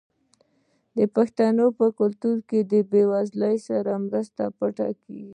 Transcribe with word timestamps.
د 0.97 0.99
پښتنو 1.15 1.65
په 1.77 1.85
کلتور 1.99 2.37
کې 2.49 2.59
د 2.71 2.73
بې 2.91 3.03
وزلو 3.11 3.51
سره 3.67 3.91
مرسته 4.07 4.43
پټه 4.57 4.89
کیږي. 5.03 5.29